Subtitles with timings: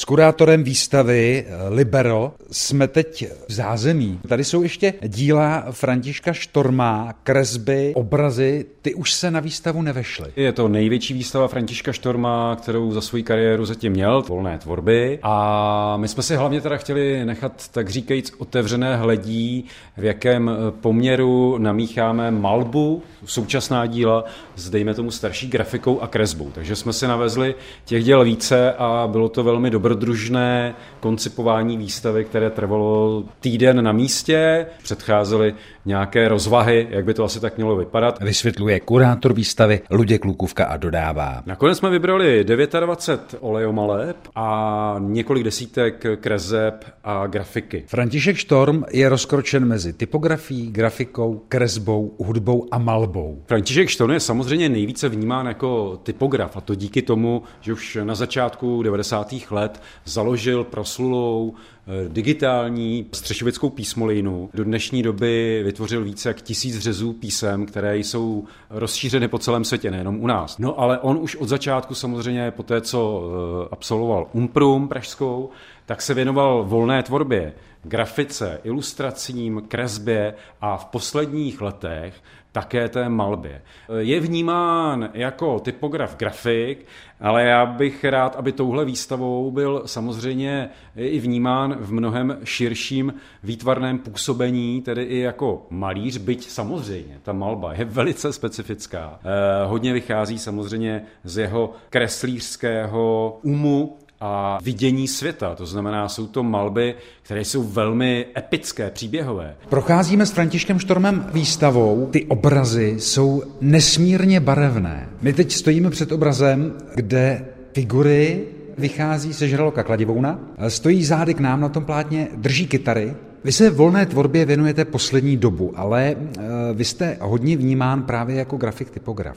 [0.00, 4.20] S kurátorem výstavy eh, Libero jsme teď v zázemí.
[4.28, 8.66] Tady jsou ještě díla Františka Štorma, kresby, obrazy.
[8.82, 10.32] Ty už se na výstavu nevešly.
[10.36, 15.18] Je to největší výstava Františka Štorma, kterou za svou kariéru zatím měl, volné tvorby.
[15.22, 19.64] A my jsme si hlavně teda chtěli nechat, tak říkajíc, otevřené hledí,
[19.96, 24.24] v jakém poměru namícháme malbu, současná díla,
[24.56, 26.50] s dejme tomu starší grafikou a kresbou.
[26.54, 27.54] Takže jsme si navezli
[27.84, 34.66] těch děl více a bylo to velmi dobrodružné koncipování výstavy, které trvalo týden na místě.
[34.82, 35.54] Předcházely
[35.84, 38.22] nějaké rozvahy, jak by to asi tak mělo vypadat.
[38.22, 41.42] Vysvětluje kurátor výstavy Luděk Lukůvka a dodává.
[41.46, 47.84] Nakonec jsme vybrali 29 olejomaleb a několik desítek kreseb a grafiky.
[47.86, 53.42] František Štorm je rozkročen mezi typografií, grafikou, kresbou, hudbou a malbou.
[53.46, 58.14] František Štorm je samozřejmě nejvíce vnímán jako typograf a to díky tomu, že už na
[58.14, 59.34] začátku 90.
[59.50, 61.54] let založil proslulou
[61.90, 64.50] Eh, digitální střešovickou písmolejnu.
[64.54, 69.90] Do dnešní doby vytvořil více jak tisíc řezů písem, které jsou rozšířeny po celém světě,
[69.90, 70.58] nejenom u nás.
[70.58, 75.50] No ale on už od začátku samozřejmě, po té, co eh, absolvoval Umprum pražskou,
[75.90, 77.52] tak se věnoval volné tvorbě,
[77.82, 82.14] grafice, ilustracím, kresbě a v posledních letech
[82.52, 83.62] také té malbě.
[83.98, 86.86] Je vnímán jako typograf grafik,
[87.20, 93.98] ale já bych rád, aby touhle výstavou byl samozřejmě i vnímán v mnohem širším výtvarném
[93.98, 99.20] působení, tedy i jako malíř, byť samozřejmě ta malba je velice specifická.
[99.22, 105.54] Eh, hodně vychází samozřejmě z jeho kreslířského umu, a vidění světa.
[105.54, 109.56] To znamená, jsou to malby, které jsou velmi epické, příběhové.
[109.68, 112.08] Procházíme s Františkem Štormem výstavou.
[112.10, 115.08] Ty obrazy jsou nesmírně barevné.
[115.22, 118.44] My teď stojíme před obrazem, kde figury
[118.78, 123.70] vychází se žraloka kladivouna, stojí zády k nám na tom plátně, drží kytary vy se
[123.70, 126.40] volné tvorbě věnujete poslední dobu, ale eh,
[126.74, 129.36] vy jste hodně vnímán právě jako grafik typograf.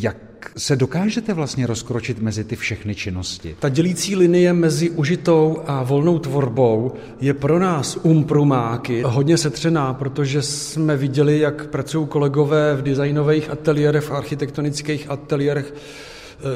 [0.00, 0.16] Jak
[0.56, 3.56] se dokážete vlastně rozkročit mezi ty všechny činnosti?
[3.58, 10.42] Ta dělící linie mezi užitou a volnou tvorbou je pro nás umprumáky hodně setřená, protože
[10.42, 15.74] jsme viděli, jak pracují kolegové v designových ateliérech, v architektonických ateliérech,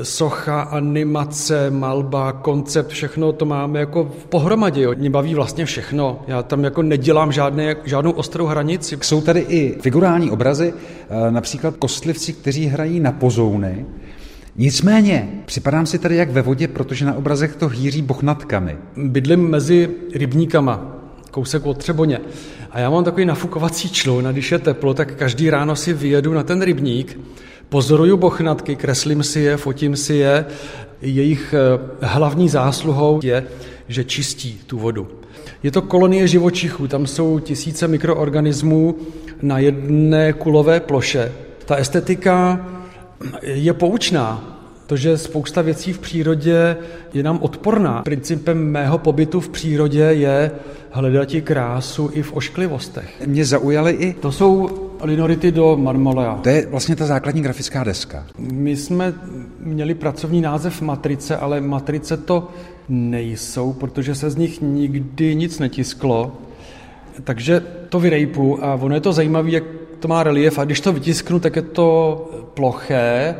[0.02, 4.82] socha, animace, malba, koncept, všechno to máme jako v pohromadě.
[4.82, 4.94] Jo.
[4.98, 6.22] Mě baví vlastně všechno.
[6.26, 8.98] Já tam jako nedělám žádné, žádnou ostrou hranici.
[9.02, 13.86] Jsou tady i figurální obrazy, eh, například kostlivci, kteří hrají na pozouny.
[14.56, 18.76] Nicméně, připadám si tady jak ve vodě, protože na obrazech to hýří bochnatkami.
[18.96, 20.96] Bydlím mezi rybníkama,
[21.30, 22.20] kousek od Třeboně.
[22.70, 26.34] A já mám takový nafukovací člun a když je teplo, tak každý ráno si vyjedu
[26.34, 27.18] na ten rybník
[27.68, 30.46] Pozoruju bochnatky, kreslím si je, fotím si je.
[31.02, 33.46] Jejich eh, hlavní zásluhou je,
[33.88, 35.08] že čistí tu vodu.
[35.62, 38.96] Je to kolonie živočichů, tam jsou tisíce mikroorganismů
[39.42, 41.32] na jedné kulové ploše.
[41.64, 42.66] Ta estetika
[43.42, 44.53] je poučná,
[44.94, 46.76] to, že spousta věcí v přírodě
[47.14, 48.02] je nám odporná.
[48.02, 50.50] Principem mého pobytu v přírodě je
[50.90, 53.26] hledat krásu i v ošklivostech.
[53.26, 54.14] Mě zaujaly i...
[54.14, 54.70] To jsou
[55.02, 56.38] linority do marmolea.
[56.42, 58.26] To je vlastně ta základní grafická deska.
[58.38, 59.14] My jsme
[59.58, 62.48] měli pracovní název matrice, ale matrice to
[62.88, 66.32] nejsou, protože se z nich nikdy nic netisklo.
[67.24, 69.64] Takže to vyrejpu a ono je to zajímavé, jak
[69.98, 73.34] to má relief a když to vytisknu, tak je to ploché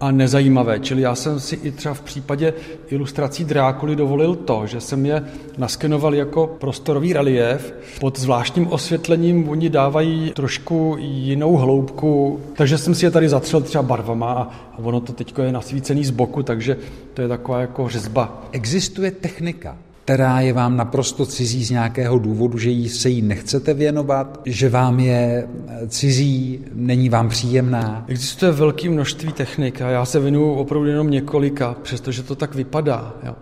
[0.00, 0.80] a nezajímavé.
[0.80, 2.54] Čili já jsem si i třeba v případě
[2.88, 5.24] ilustrací Drákuly dovolil to, že jsem je
[5.58, 7.74] naskenoval jako prostorový relief.
[8.00, 13.82] Pod zvláštním osvětlením oni dávají trošku jinou hloubku, takže jsem si je tady zatřel třeba
[13.82, 16.76] barvama a, ono to teď je nasvícený z boku, takže
[17.14, 18.42] to je taková jako řezba.
[18.52, 19.76] Existuje technika,
[20.06, 24.68] která je vám naprosto cizí z nějakého důvodu, že jí se jí nechcete věnovat, že
[24.68, 25.48] vám je
[25.88, 28.04] cizí, není vám příjemná?
[28.08, 33.14] Existuje velké množství technik a já se věnuju opravdu jenom několika, přestože to tak vypadá.
[33.22, 33.34] Jo.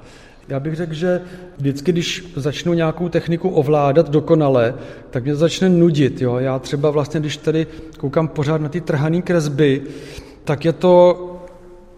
[0.48, 1.20] Já bych řekl, že
[1.58, 4.74] vždycky, když začnu nějakou techniku ovládat dokonale,
[5.10, 6.20] tak mě to začne nudit.
[6.20, 6.36] Jo.
[6.36, 7.66] Já třeba vlastně, když tady
[7.98, 9.82] koukám pořád na ty trhané kresby,
[10.44, 11.30] tak je to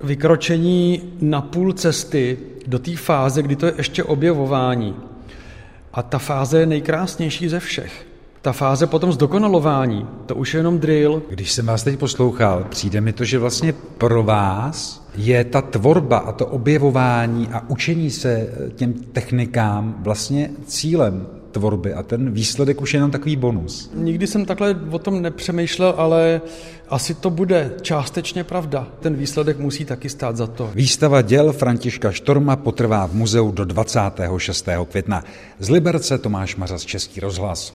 [0.02, 4.96] vykročení na půl cesty do té fáze, kdy to je ještě objevování.
[5.92, 8.06] A ta fáze je nejkrásnější ze všech.
[8.42, 11.22] Ta fáze potom zdokonalování, to už je jenom drill.
[11.30, 16.18] Když jsem vás teď poslouchal, přijde mi to, že vlastně pro vás je ta tvorba
[16.18, 22.94] a to objevování a učení se těm technikám vlastně cílem tvorby a ten výsledek už
[22.94, 23.90] je jenom takový bonus.
[23.94, 26.40] Nikdy jsem takhle o tom nepřemýšlel, ale
[26.88, 28.88] asi to bude částečně pravda.
[29.00, 30.70] Ten výsledek musí taky stát za to.
[30.74, 34.68] Výstava děl Františka Štorma potrvá v muzeu do 26.
[34.88, 35.24] května.
[35.58, 37.72] Z Liberce Tomáš Mařas, Český rozhlas.